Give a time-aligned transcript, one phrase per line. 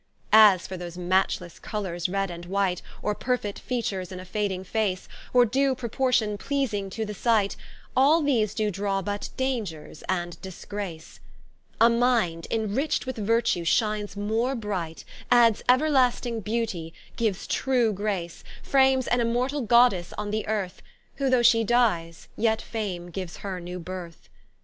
[0.33, 5.07] As for those matchlesse colours Red and White, Or perfit features in a fading face,
[5.31, 7.55] Or due proportion pleasing to the sight;
[7.95, 11.19] All these doe draw but dangers and disgrace:
[11.79, 19.05] A mind enrich'd with Virtue, shines more bright, Addes everlasting Beauty, gives true grace, Frames
[19.05, 20.81] an immortall Goddesse on the earth,
[21.17, 24.29] Who though she dies, yet Fame gives her new berth.